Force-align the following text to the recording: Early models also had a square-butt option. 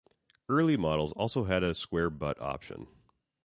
Early 0.49 0.77
models 0.77 1.11
also 1.11 1.43
had 1.43 1.61
a 1.61 1.75
square-butt 1.75 2.41
option. 2.41 2.87